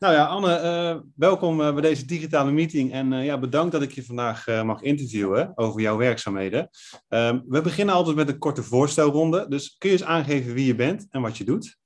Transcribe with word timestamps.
Nou 0.00 0.14
ja, 0.14 0.24
Anne, 0.24 0.62
uh, 0.62 1.00
welkom 1.16 1.60
uh, 1.60 1.72
bij 1.72 1.82
deze 1.82 2.04
digitale 2.04 2.50
meeting 2.50 2.92
en 2.92 3.12
uh, 3.12 3.24
ja, 3.24 3.38
bedankt 3.38 3.72
dat 3.72 3.82
ik 3.82 3.90
je 3.90 4.04
vandaag 4.04 4.46
mag 4.46 4.82
interviewen 4.82 5.52
over 5.54 5.80
jouw 5.80 5.96
werkzaamheden. 5.96 6.70
Ehm, 7.08 7.40
we 7.46 7.60
beginnen 7.60 7.94
altijd 7.94 8.16
met 8.16 8.28
een 8.28 8.38
korte 8.38 8.62
voorstelronde, 8.62 9.48
dus 9.48 9.76
kun 9.78 9.90
je 9.90 9.96
eens 9.96 10.04
aangeven 10.04 10.54
wie 10.54 10.66
je 10.66 10.74
bent 10.74 11.06
en 11.10 11.20
wat 11.20 11.38
je 11.38 11.44
doet? 11.44 11.78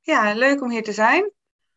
Ja, 0.00 0.34
leuk 0.34 0.62
om 0.62 0.70
hier 0.70 0.82
te 0.82 0.92
zijn. 0.92 1.30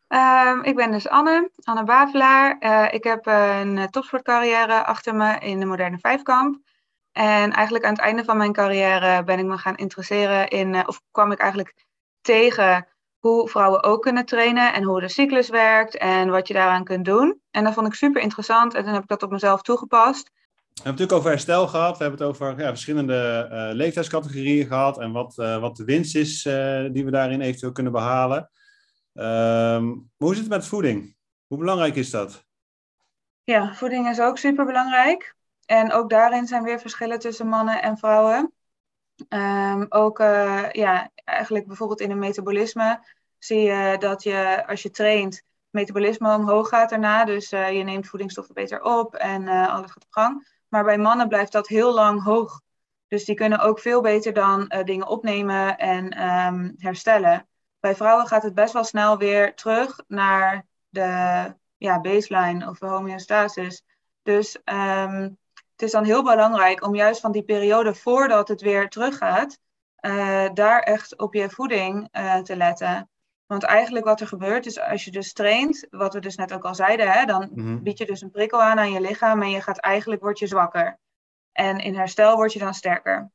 Ehm, 0.07 0.59
ik 0.61 0.75
ben 0.75 0.91
dus 0.91 1.07
Anne, 1.07 1.51
Anne 1.63 1.83
Bavelaar. 1.83 2.57
ik 2.93 3.03
heb 3.03 3.25
een 3.25 3.87
topsportcarrière 3.89 4.85
achter 4.85 5.15
me 5.15 5.39
in 5.39 5.59
de 5.59 5.65
moderne 5.65 5.97
vijfkamp. 5.97 6.59
En 7.11 7.51
eigenlijk 7.51 7.85
aan 7.85 7.93
het 7.93 8.01
einde 8.01 8.23
van 8.23 8.37
mijn 8.37 8.53
carrière 8.53 9.23
ben 9.23 9.39
ik 9.39 9.45
me 9.45 9.57
gaan 9.57 9.75
interesseren 9.75 10.47
in, 10.47 10.87
of 10.87 11.01
kwam 11.11 11.31
ik 11.31 11.39
eigenlijk 11.39 11.85
tegen 12.21 12.87
hoe 13.23 13.49
vrouwen 13.49 13.83
ook 13.83 14.01
kunnen 14.01 14.25
trainen 14.25 14.73
en 14.73 14.83
hoe 14.83 14.99
de 14.99 15.09
cyclus 15.09 15.49
werkt 15.49 15.97
en 15.97 16.29
wat 16.29 16.47
je 16.47 16.53
daaraan 16.53 16.83
kunt 16.83 17.05
doen. 17.05 17.39
En 17.51 17.63
dat 17.63 17.73
vond 17.73 17.87
ik 17.87 17.93
super 17.93 18.21
interessant 18.21 18.73
en 18.73 18.83
toen 18.83 18.93
heb 18.93 19.03
ik 19.03 19.09
dat 19.09 19.23
op 19.23 19.31
mezelf 19.31 19.61
toegepast. 19.61 20.23
We 20.23 20.31
hebben 20.33 20.73
het 20.73 20.85
natuurlijk 20.85 21.17
over 21.17 21.29
herstel 21.29 21.67
gehad. 21.67 21.97
We 21.97 22.03
hebben 22.03 22.19
het 22.19 22.29
over 22.29 22.59
ja, 22.59 22.67
verschillende 22.67 23.49
uh, 23.51 23.75
leeftijdscategorieën 23.75 24.67
gehad 24.67 24.99
en 24.99 25.11
wat, 25.11 25.37
uh, 25.37 25.59
wat 25.59 25.75
de 25.75 25.83
winst 25.83 26.15
is 26.15 26.45
uh, 26.45 26.53
die 26.91 27.05
we 27.05 27.11
daarin 27.11 27.41
eventueel 27.41 27.71
kunnen 27.71 27.91
behalen. 27.91 28.49
Um, 29.13 30.11
hoe 30.17 30.33
zit 30.33 30.43
het 30.43 30.53
met 30.53 30.67
voeding? 30.67 31.15
Hoe 31.47 31.57
belangrijk 31.57 31.95
is 31.95 32.09
dat? 32.09 32.45
Ja, 33.43 33.73
voeding 33.73 34.09
is 34.09 34.19
ook 34.19 34.37
super 34.37 34.65
belangrijk. 34.65 35.35
En 35.65 35.91
ook 35.91 36.09
daarin 36.09 36.47
zijn 36.47 36.63
weer 36.63 36.79
verschillen 36.79 37.19
tussen 37.19 37.47
mannen 37.47 37.81
en 37.81 37.97
vrouwen. 37.97 38.53
Um, 39.29 39.85
ook 39.89 40.19
uh, 40.19 40.71
ja, 40.71 41.11
eigenlijk 41.23 41.67
bijvoorbeeld 41.67 42.01
in 42.01 42.11
een 42.11 42.19
metabolisme 42.19 42.99
zie 43.37 43.59
je 43.59 43.95
dat 43.99 44.23
je 44.23 44.63
als 44.67 44.81
je 44.81 44.89
traint, 44.89 45.43
metabolisme 45.69 46.35
omhoog 46.35 46.69
gaat 46.69 46.89
daarna. 46.89 47.25
Dus 47.25 47.51
uh, 47.51 47.71
je 47.71 47.83
neemt 47.83 48.07
voedingsstoffen 48.07 48.53
beter 48.53 48.81
op 48.81 49.15
en 49.15 49.41
uh, 49.41 49.73
alles 49.73 49.91
gaat 49.91 50.05
op 50.05 50.11
gang. 50.11 50.47
Maar 50.67 50.83
bij 50.83 50.97
mannen 50.97 51.27
blijft 51.27 51.51
dat 51.51 51.67
heel 51.67 51.93
lang 51.93 52.23
hoog. 52.23 52.61
Dus 53.07 53.25
die 53.25 53.35
kunnen 53.35 53.59
ook 53.59 53.79
veel 53.79 54.01
beter 54.01 54.33
dan 54.33 54.73
dingen 54.83 55.07
opnemen 55.07 55.77
en 55.77 56.27
um, 56.29 56.73
herstellen. 56.77 57.47
Bij 57.79 57.95
vrouwen 57.95 58.27
gaat 58.27 58.43
het 58.43 58.53
best 58.53 58.73
wel 58.73 58.83
snel 58.83 59.17
weer 59.17 59.55
terug 59.55 59.99
naar 60.07 60.65
de 60.89 61.53
ja, 61.77 62.01
baseline 62.01 62.69
of 62.69 62.77
de 62.77 62.85
homeostasis. 62.85 63.83
Dus 64.23 64.57
um, 64.65 65.37
het 65.71 65.81
is 65.81 65.91
dan 65.91 66.03
heel 66.03 66.23
belangrijk 66.23 66.85
om 66.85 66.95
juist 66.95 67.21
van 67.21 67.31
die 67.31 67.43
periode 67.43 67.95
voordat 67.95 68.47
het 68.47 68.61
weer 68.61 68.89
teruggaat, 68.89 69.59
uh, 70.05 70.49
daar 70.53 70.79
echt 70.79 71.17
op 71.17 71.33
je 71.33 71.49
voeding 71.49 72.07
uh, 72.11 72.37
te 72.37 72.55
letten. 72.55 73.09
Want 73.45 73.63
eigenlijk 73.63 74.05
wat 74.05 74.21
er 74.21 74.27
gebeurt 74.27 74.65
is 74.65 74.79
als 74.79 75.05
je 75.05 75.11
dus 75.11 75.33
traint, 75.33 75.87
wat 75.89 76.13
we 76.13 76.19
dus 76.19 76.35
net 76.35 76.53
ook 76.53 76.63
al 76.63 76.75
zeiden, 76.75 77.11
hè, 77.11 77.25
dan 77.25 77.49
mm-hmm. 77.53 77.83
bied 77.83 77.97
je 77.97 78.05
dus 78.05 78.21
een 78.21 78.31
prikkel 78.31 78.61
aan 78.61 78.79
aan 78.79 78.91
je 78.91 79.01
lichaam 79.01 79.41
en 79.41 79.49
je 79.49 79.61
gaat 79.61 79.77
eigenlijk 79.77 80.21
word 80.21 80.39
je 80.39 80.47
zwakker. 80.47 80.99
En 81.51 81.77
in 81.77 81.95
herstel 81.95 82.35
word 82.35 82.53
je 82.53 82.59
dan 82.59 82.73
sterker. 82.73 83.31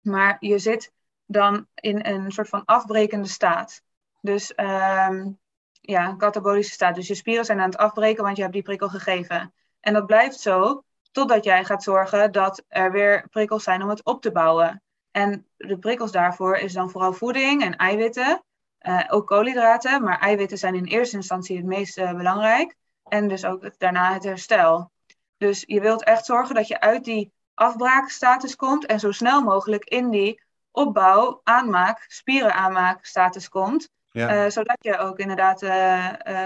Maar 0.00 0.36
je 0.40 0.58
zit 0.58 0.92
dan 1.26 1.66
in 1.74 2.06
een 2.06 2.32
soort 2.32 2.48
van 2.48 2.64
afbrekende 2.64 3.28
staat. 3.28 3.82
Dus 4.20 4.52
um, 4.56 5.38
ja, 5.80 6.08
een 6.08 6.18
katabolische 6.18 6.72
staat. 6.72 6.94
Dus 6.94 7.08
je 7.08 7.14
spieren 7.14 7.44
zijn 7.44 7.60
aan 7.60 7.70
het 7.70 7.78
afbreken, 7.78 8.24
want 8.24 8.36
je 8.36 8.42
hebt 8.42 8.54
die 8.54 8.62
prikkel 8.62 8.88
gegeven. 8.88 9.54
En 9.80 9.92
dat 9.92 10.06
blijft 10.06 10.40
zo 10.40 10.82
Totdat 11.12 11.44
jij 11.44 11.64
gaat 11.64 11.82
zorgen 11.82 12.32
dat 12.32 12.64
er 12.68 12.92
weer 12.92 13.28
prikkels 13.30 13.62
zijn 13.62 13.82
om 13.82 13.88
het 13.88 14.04
op 14.04 14.22
te 14.22 14.32
bouwen. 14.32 14.82
En 15.18 15.46
de 15.56 15.78
prikkels 15.78 16.12
daarvoor 16.12 16.56
is 16.56 16.72
dan 16.72 16.90
vooral 16.90 17.12
voeding 17.12 17.62
en 17.62 17.76
eiwitten. 17.76 18.42
Uh, 18.82 19.04
ook 19.08 19.26
koolhydraten, 19.26 20.02
maar 20.02 20.18
eiwitten 20.18 20.58
zijn 20.58 20.74
in 20.74 20.84
eerste 20.84 21.16
instantie 21.16 21.56
het 21.56 21.66
meest 21.66 21.98
uh, 21.98 22.14
belangrijk. 22.14 22.74
En 23.04 23.28
dus 23.28 23.44
ook 23.44 23.78
daarna 23.78 24.12
het 24.12 24.24
herstel. 24.24 24.90
Dus 25.36 25.64
je 25.66 25.80
wilt 25.80 26.04
echt 26.04 26.24
zorgen 26.24 26.54
dat 26.54 26.68
je 26.68 26.80
uit 26.80 27.04
die 27.04 27.32
afbraakstatus 27.54 28.56
komt 28.56 28.86
en 28.86 29.00
zo 29.00 29.12
snel 29.12 29.42
mogelijk 29.42 29.84
in 29.84 30.10
die 30.10 30.42
opbouw, 30.70 31.40
aanmaak, 31.44 32.04
spieren 32.08 32.54
aanmaak 32.54 33.04
status 33.04 33.48
komt. 33.48 33.90
Ja. 34.10 34.44
Uh, 34.44 34.50
zodat 34.50 34.76
je 34.80 34.98
ook 34.98 35.18
inderdaad 35.18 35.58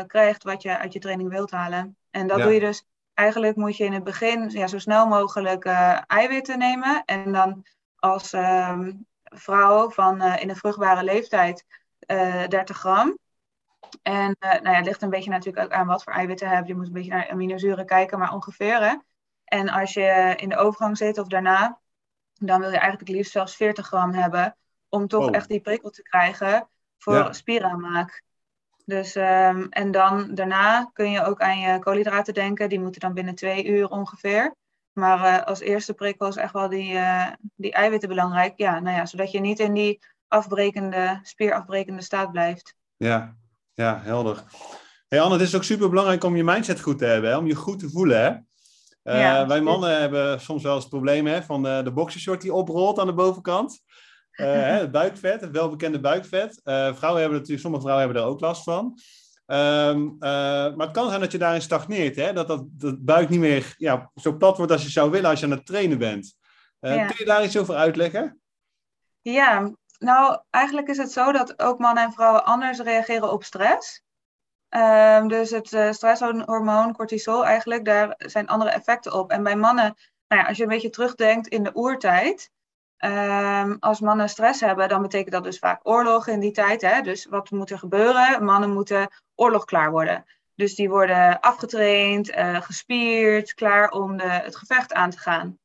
krijgt 0.06 0.42
wat 0.42 0.62
je 0.62 0.78
uit 0.78 0.92
je 0.92 0.98
training 0.98 1.30
wilt 1.30 1.50
halen. 1.50 1.96
En 2.10 2.26
dat 2.26 2.42
doe 2.42 2.52
je 2.52 2.60
dus 2.60 2.84
eigenlijk 3.14 3.56
moet 3.56 3.76
je 3.76 3.84
in 3.84 3.92
het 3.92 4.04
begin 4.04 4.50
ja, 4.50 4.66
zo 4.66 4.78
snel 4.78 5.06
mogelijk 5.06 5.64
eiwitten 6.06 6.58
nemen. 6.58 7.02
En 7.04 7.32
dan 7.32 7.64
als 8.02 8.32
uh, 8.32 8.78
vrouw 9.24 9.90
van 9.90 10.22
uh, 10.22 10.40
in 10.40 10.48
de 10.48 10.56
vruchtbare 10.56 11.04
leeftijd 11.04 11.64
30 12.06 12.58
eh, 12.58 12.64
gram. 12.64 13.18
En 14.02 14.36
nou 14.38 14.62
ja, 14.62 14.72
het 14.72 14.84
ligt 14.84 15.02
een 15.02 15.10
beetje 15.10 15.30
natuurlijk 15.30 15.64
ook 15.64 15.72
aan 15.72 15.86
wat 15.86 16.02
voor 16.02 16.12
eiwitten 16.12 16.48
je 16.48 16.54
hebt. 16.54 16.68
Je 16.68 16.74
moet 16.74 16.86
een 16.86 16.92
beetje 16.92 17.10
naar 17.10 17.30
aminozuren 17.30 17.86
kijken, 17.86 18.18
maar 18.18 18.32
ongeveer. 18.32 18.82
Hè? 18.82 18.94
En 19.44 19.68
als 19.68 19.92
je 19.94 20.34
in 20.36 20.48
de 20.48 20.56
overgang 20.56 20.96
zit 20.96 21.18
of 21.18 21.26
daarna, 21.26 21.78
dan 22.32 22.60
wil 22.60 22.68
je 22.68 22.78
eigenlijk 22.78 23.08
het 23.08 23.16
liefst 23.16 23.32
zelfs 23.32 23.56
40 23.56 23.86
gram 23.86 24.12
hebben. 24.12 24.56
Om 24.88 25.08
toch 25.08 25.26
oh. 25.26 25.34
echt 25.34 25.48
die 25.48 25.60
prikkel 25.60 25.90
te 25.90 26.02
krijgen 26.02 26.68
voor 26.98 27.14
ja. 27.14 27.32
spieraanmaak. 27.32 28.22
Dus, 28.84 29.14
um, 29.14 29.68
en 29.68 29.90
dan 29.90 30.34
daarna 30.34 30.90
kun 30.92 31.10
je 31.10 31.24
ook 31.24 31.40
aan 31.40 31.58
je 31.58 31.78
koolhydraten 31.78 32.34
denken. 32.34 32.68
Die 32.68 32.80
moeten 32.80 33.00
dan 33.00 33.14
binnen 33.14 33.34
twee 33.34 33.66
uur 33.66 33.88
ongeveer. 33.88 34.54
Maar 34.92 35.18
uh, 35.18 35.46
als 35.46 35.60
eerste 35.60 35.94
prikkel 35.94 36.28
is 36.28 36.36
echt 36.36 36.52
wel 36.52 36.68
die, 36.68 36.92
uh, 36.92 37.28
die 37.56 37.72
eiwitten 37.72 38.08
belangrijk. 38.08 38.52
Ja, 38.56 38.80
nou 38.80 38.96
ja, 38.96 39.06
zodat 39.06 39.30
je 39.30 39.40
niet 39.40 39.58
in 39.58 39.74
die 39.74 40.00
afbrekende, 40.28 41.20
spierafbrekende 41.22 42.02
staat 42.02 42.32
blijft. 42.32 42.74
Ja, 42.96 43.36
ja 43.72 44.00
helder. 44.02 44.42
Hey 45.08 45.20
Anne, 45.20 45.34
het 45.34 45.42
is 45.42 45.54
ook 45.54 45.64
super 45.64 45.88
belangrijk 45.88 46.24
om 46.24 46.36
je 46.36 46.44
mindset 46.44 46.80
goed 46.80 46.98
te 46.98 47.04
hebben, 47.04 47.30
hè? 47.30 47.36
om 47.36 47.46
je 47.46 47.54
goed 47.54 47.78
te 47.78 47.90
voelen. 47.90 48.20
Hè? 48.20 48.30
Uh, 49.12 49.20
ja, 49.20 49.46
wij 49.46 49.60
mannen 49.60 50.00
hebben 50.00 50.40
soms 50.40 50.62
wel 50.62 50.74
eens 50.74 50.82
het 50.82 50.92
probleem 50.92 51.26
hè, 51.26 51.42
van 51.42 51.62
de, 51.62 51.80
de 51.84 51.92
boxershort 51.92 52.40
die 52.40 52.52
oprolt 52.52 52.98
aan 52.98 53.06
de 53.06 53.14
bovenkant. 53.14 53.80
Uh, 54.32 54.66
het 54.66 54.90
buikvet, 54.90 55.40
het 55.40 55.50
welbekende 55.50 56.00
buikvet. 56.00 56.60
Vrouwen 56.62 57.20
hebben 57.20 57.32
natuurlijk, 57.32 57.60
sommige 57.60 57.82
vrouwen 57.82 58.04
hebben 58.04 58.22
er 58.22 58.28
ook 58.28 58.40
last 58.40 58.62
van. 58.62 58.98
Um, 59.52 60.12
uh, 60.14 60.20
maar 60.20 60.86
het 60.86 60.90
kan 60.90 61.08
zijn 61.08 61.20
dat 61.20 61.32
je 61.32 61.38
daarin 61.38 61.62
stagneert, 61.62 62.16
hè? 62.16 62.32
dat 62.32 62.48
dat, 62.48 62.64
dat 62.70 63.04
buik 63.04 63.28
niet 63.28 63.40
meer 63.40 63.74
ja, 63.76 64.10
zo 64.14 64.36
plat 64.36 64.56
wordt 64.56 64.72
als 64.72 64.82
je 64.82 64.90
zou 64.90 65.10
willen 65.10 65.30
als 65.30 65.40
je 65.40 65.46
aan 65.46 65.52
het 65.52 65.66
trainen 65.66 65.98
bent. 65.98 66.34
Ja. 66.80 67.06
Kun 67.06 67.16
je 67.18 67.24
daar 67.24 67.44
iets 67.44 67.58
over 67.58 67.74
uitleggen? 67.74 68.40
Ja, 69.20 69.72
nou 69.98 70.40
eigenlijk 70.50 70.88
is 70.88 70.96
het 70.96 71.12
zo 71.12 71.32
dat 71.32 71.58
ook 71.58 71.78
mannen 71.78 72.04
en 72.04 72.12
vrouwen 72.12 72.44
anders 72.44 72.78
reageren 72.78 73.32
op 73.32 73.44
stress. 73.44 74.02
Um, 74.68 75.28
dus 75.28 75.50
het 75.50 75.94
stresshormoon 75.94 76.92
cortisol 76.92 77.46
eigenlijk, 77.46 77.84
daar 77.84 78.14
zijn 78.16 78.48
andere 78.48 78.70
effecten 78.70 79.12
op. 79.12 79.30
En 79.30 79.42
bij 79.42 79.56
mannen, 79.56 79.94
nou 80.28 80.40
ja, 80.42 80.48
als 80.48 80.56
je 80.56 80.62
een 80.62 80.68
beetje 80.68 80.90
terugdenkt 80.90 81.46
in 81.46 81.62
de 81.62 81.76
oertijd, 81.76 82.50
Um, 83.04 83.76
als 83.80 84.00
mannen 84.00 84.28
stress 84.28 84.60
hebben, 84.60 84.88
dan 84.88 85.02
betekent 85.02 85.32
dat 85.32 85.44
dus 85.44 85.58
vaak 85.58 85.80
oorlog 85.82 86.28
in 86.28 86.40
die 86.40 86.50
tijd. 86.50 86.80
Hè? 86.82 87.00
Dus 87.00 87.26
wat 87.26 87.50
moet 87.50 87.70
er 87.70 87.78
gebeuren? 87.78 88.44
Mannen 88.44 88.72
moeten 88.72 89.08
oorlog 89.34 89.64
klaar 89.64 89.90
worden. 89.90 90.24
Dus 90.54 90.74
die 90.74 90.88
worden 90.88 91.40
afgetraind, 91.40 92.30
uh, 92.30 92.60
gespierd, 92.60 93.54
klaar 93.54 93.90
om 93.90 94.16
de, 94.16 94.28
het 94.28 94.56
gevecht 94.56 94.92
aan 94.92 95.10
te 95.10 95.18
gaan. 95.18 95.58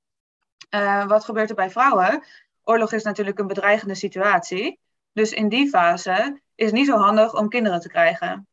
Uh, 0.69 1.07
wat 1.07 1.25
gebeurt 1.25 1.49
er 1.49 1.55
bij 1.55 1.69
vrouwen? 1.69 2.23
Oorlog 2.63 2.93
is 2.93 3.03
natuurlijk 3.03 3.39
een 3.39 3.47
bedreigende 3.47 3.95
situatie. 3.95 4.79
Dus 5.13 5.31
in 5.31 5.49
die 5.49 5.69
fase 5.69 6.41
is 6.55 6.65
het 6.65 6.75
niet 6.75 6.87
zo 6.87 6.97
handig 6.97 7.35
om 7.35 7.49
kinderen 7.49 7.79
te 7.79 7.89
krijgen. 7.89 8.47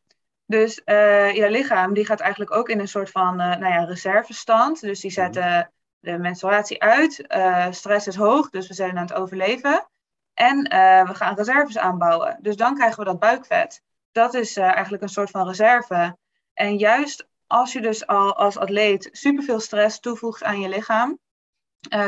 Dus 0.46 0.82
uh, 0.84 1.34
je 1.34 1.50
lichaam 1.50 1.94
die 1.94 2.06
gaat 2.06 2.20
eigenlijk 2.20 2.54
ook 2.54 2.68
in 2.68 2.80
een 2.80 2.88
soort 2.88 3.10
van 3.10 3.36
nou 3.36 3.66
ja, 3.66 3.84
reservestand. 3.84 4.80
Dus 4.80 5.00
die 5.00 5.10
zetten 5.10 5.72
de 6.04 6.18
menstruatie 6.18 6.82
uit. 6.82 7.24
Uh, 7.36 7.66
stress 7.70 8.06
is 8.06 8.16
hoog, 8.16 8.50
dus 8.50 8.68
we 8.68 8.74
zijn 8.74 8.96
aan 8.98 9.06
het 9.06 9.14
overleven. 9.14 9.88
En 10.34 10.56
uh, 10.56 11.08
we 11.08 11.14
gaan 11.14 11.34
reserves 11.34 11.78
aanbouwen. 11.78 12.38
Dus 12.40 12.56
dan 12.56 12.74
krijgen 12.74 12.98
we 12.98 13.04
dat 13.04 13.18
buikvet. 13.18 13.82
Dat 14.12 14.34
is 14.34 14.56
uh, 14.56 14.64
eigenlijk 14.64 15.02
een 15.02 15.08
soort 15.08 15.30
van 15.30 15.46
reserve. 15.46 16.16
En 16.52 16.76
juist 16.76 17.28
als 17.46 17.72
je 17.72 17.80
dus 17.80 18.06
al 18.06 18.36
als 18.36 18.58
atleet 18.58 19.08
superveel 19.12 19.60
stress 19.60 20.00
toevoegt 20.00 20.42
aan 20.42 20.60
je 20.60 20.68
lichaam, 20.68 21.18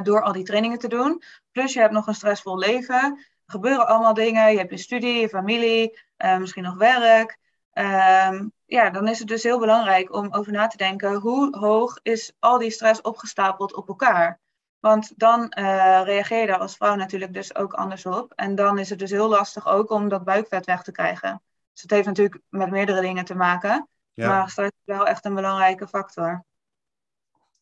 door 0.03 0.23
al 0.23 0.33
die 0.33 0.45
trainingen 0.45 0.79
te 0.79 0.89
doen, 0.89 1.23
plus 1.53 1.73
je 1.73 1.81
hebt 1.81 1.93
nog 1.93 2.07
een 2.07 2.15
stressvol 2.15 2.59
leven, 2.59 3.03
er 3.05 3.53
gebeuren 3.53 3.87
allemaal 3.87 4.15
dingen, 4.15 4.53
je 4.53 4.59
hebt 4.59 4.71
je 4.71 4.77
studie, 4.77 5.21
je 5.21 5.29
familie, 5.29 5.99
misschien 6.39 6.63
nog 6.63 6.77
werk. 6.77 7.39
Um, 7.79 8.53
ja, 8.65 8.91
dan 8.91 9.09
is 9.09 9.19
het 9.19 9.29
dus 9.29 9.43
heel 9.43 9.59
belangrijk 9.59 10.15
om 10.15 10.35
over 10.35 10.53
na 10.53 10.67
te 10.67 10.77
denken 10.77 11.15
hoe 11.15 11.59
hoog 11.59 11.99
is 12.03 12.33
al 12.39 12.59
die 12.59 12.71
stress 12.71 13.01
opgestapeld 13.01 13.75
op 13.75 13.89
elkaar. 13.89 14.41
Want 14.79 15.13
dan 15.17 15.41
uh, 15.59 16.01
reageer 16.05 16.41
je 16.41 16.47
daar 16.47 16.59
als 16.59 16.77
vrouw 16.77 16.95
natuurlijk 16.95 17.33
dus 17.33 17.55
ook 17.55 17.73
anders 17.73 18.07
op. 18.07 18.33
En 18.35 18.55
dan 18.55 18.79
is 18.79 18.91
het 18.91 18.99
dus 18.99 19.11
heel 19.11 19.29
lastig 19.29 19.67
ook 19.67 19.91
om 19.91 20.09
dat 20.09 20.25
buikvet 20.25 20.67
weg 20.67 20.83
te 20.83 20.93
krijgen. 20.93 21.43
Dus 21.73 21.83
het 21.83 21.91
heeft 21.91 22.07
natuurlijk 22.07 22.41
met 22.49 22.71
meerdere 22.71 23.01
dingen 23.01 23.25
te 23.25 23.35
maken. 23.35 23.89
Ja. 24.13 24.29
Maar 24.29 24.51
stress 24.51 24.71
is 24.77 24.95
wel 24.95 25.07
echt 25.07 25.25
een 25.25 25.35
belangrijke 25.35 25.89
factor. 25.89 26.45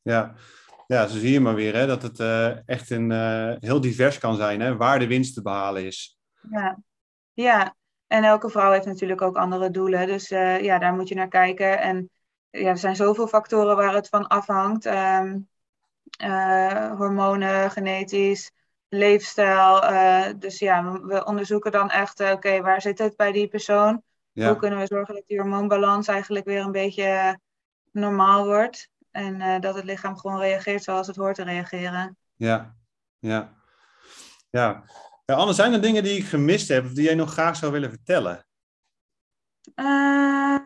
Ja, 0.02 0.34
ja 0.86 1.06
zo 1.06 1.18
zie 1.18 1.32
je 1.32 1.40
maar 1.40 1.54
weer 1.54 1.74
hè, 1.74 1.86
dat 1.86 2.02
het 2.02 2.18
uh, 2.18 2.68
echt 2.68 2.90
een, 2.90 3.10
uh, 3.10 3.54
heel 3.58 3.80
divers 3.80 4.18
kan 4.18 4.36
zijn 4.36 4.60
hè, 4.60 4.76
waar 4.76 4.98
de 4.98 5.06
winst 5.06 5.34
te 5.34 5.42
behalen 5.42 5.84
is. 5.84 6.18
Ja, 6.50 6.78
ja 7.32 7.74
En 8.14 8.24
elke 8.24 8.48
vrouw 8.48 8.72
heeft 8.72 8.86
natuurlijk 8.86 9.22
ook 9.22 9.36
andere 9.36 9.70
doelen. 9.70 10.06
Dus 10.06 10.28
ja, 10.28 10.78
daar 10.78 10.94
moet 10.94 11.08
je 11.08 11.14
naar 11.14 11.28
kijken. 11.28 11.80
En 11.80 12.10
ja, 12.50 12.68
er 12.68 12.78
zijn 12.78 12.96
zoveel 12.96 13.26
factoren 13.26 13.76
waar 13.76 13.94
het 13.94 14.08
van 14.08 14.26
afhangt. 14.26 14.86
Ehm, 14.86 15.38
hormonen, 16.96 17.70
genetisch, 17.70 18.52
leefstijl. 18.88 19.80
dus 20.38 20.58
ja, 20.58 21.00
we 21.00 21.24
onderzoeken 21.24 21.72
dan 21.72 21.90
echt, 21.90 22.20
oké, 22.20 22.60
waar 22.60 22.80
zit 22.80 22.98
het 22.98 23.16
bij 23.16 23.32
die 23.32 23.48
persoon? 23.48 24.02
Hoe 24.32 24.56
kunnen 24.56 24.78
we 24.78 24.86
zorgen 24.86 25.14
dat 25.14 25.24
die 25.26 25.40
hormoonbalans 25.40 26.08
eigenlijk 26.08 26.44
weer 26.44 26.60
een 26.60 26.72
beetje 26.72 27.38
normaal 27.90 28.44
wordt? 28.46 28.88
En 29.10 29.60
dat 29.60 29.74
het 29.74 29.84
lichaam 29.84 30.18
gewoon 30.18 30.40
reageert 30.40 30.82
zoals 30.82 31.06
het 31.06 31.16
hoort 31.16 31.34
te 31.34 31.44
reageren. 31.44 32.16
Ja, 32.36 32.74
ja. 33.18 33.52
Ja. 34.50 34.84
Ja 35.24 35.34
Anne, 35.34 35.52
zijn 35.52 35.72
er 35.72 35.80
dingen 35.80 36.02
die 36.02 36.18
ik 36.18 36.24
gemist 36.24 36.68
heb 36.68 36.84
of 36.84 36.92
die 36.92 37.04
jij 37.04 37.14
nog 37.14 37.32
graag 37.32 37.56
zou 37.56 37.72
willen 37.72 37.90
vertellen? 37.90 38.46
Uh, 39.74 40.58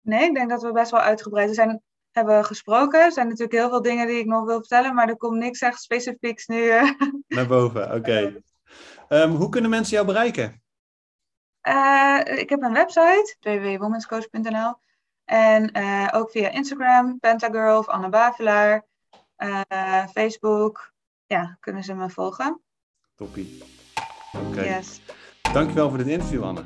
nee, 0.00 0.24
ik 0.24 0.34
denk 0.34 0.50
dat 0.50 0.62
we 0.62 0.72
best 0.72 0.90
wel 0.90 1.00
uitgebreid 1.00 1.54
zijn, 1.54 1.82
hebben 2.10 2.44
gesproken. 2.44 3.00
Er 3.00 3.12
zijn 3.12 3.26
natuurlijk 3.26 3.58
heel 3.58 3.68
veel 3.68 3.82
dingen 3.82 4.06
die 4.06 4.18
ik 4.18 4.26
nog 4.26 4.44
wil 4.44 4.58
vertellen, 4.58 4.94
maar 4.94 5.08
er 5.08 5.16
komt 5.16 5.38
niks 5.38 5.60
echt 5.60 5.82
specifieks 5.82 6.46
nu. 6.46 6.62
Uh... 6.62 6.90
Naar 7.28 7.46
boven, 7.46 7.84
oké. 7.84 7.96
Okay. 7.96 8.36
Um, 9.08 9.30
hoe 9.30 9.48
kunnen 9.48 9.70
mensen 9.70 9.94
jou 9.94 10.06
bereiken? 10.06 10.62
Uh, 11.68 12.20
ik 12.24 12.48
heb 12.48 12.62
een 12.62 12.72
website, 12.72 13.36
www.womenscoach.nl. 13.40 14.74
En 15.24 15.78
uh, 15.78 16.08
ook 16.12 16.30
via 16.30 16.48
Instagram, 16.48 17.18
Pentagirl 17.18 17.78
of 17.78 17.88
Anne 17.88 18.08
Bavelaar. 18.08 18.86
Uh, 19.38 20.06
Facebook. 20.06 20.92
Ja, 21.26 21.56
kunnen 21.60 21.84
ze 21.84 21.94
me 21.94 22.10
volgen. 22.10 22.62
Toppie. 23.14 23.62
Oké. 24.34 24.46
Okay. 24.48 24.68
Yes. 24.68 25.00
Dankjewel 25.52 25.88
voor 25.88 25.98
dit 25.98 26.06
interview, 26.06 26.42
Anne. 26.42 26.64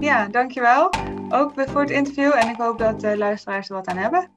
Ja, 0.00 0.28
dankjewel. 0.28 0.90
Ook 1.28 1.52
voor 1.56 1.80
het 1.80 1.90
interview. 1.90 2.34
En 2.34 2.48
ik 2.48 2.56
hoop 2.56 2.78
dat 2.78 3.00
de 3.00 3.16
luisteraars 3.16 3.68
er 3.68 3.74
wat 3.74 3.86
aan 3.86 3.96
hebben. 3.96 4.28